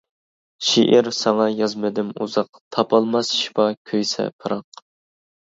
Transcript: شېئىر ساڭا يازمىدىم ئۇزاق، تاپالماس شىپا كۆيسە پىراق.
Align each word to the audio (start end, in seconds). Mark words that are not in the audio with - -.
شېئىر 0.67 1.09
ساڭا 1.17 1.45
يازمىدىم 1.57 2.09
ئۇزاق، 2.25 2.63
تاپالماس 2.77 3.29
شىپا 3.43 3.67
كۆيسە 3.93 4.27
پىراق. 4.41 4.85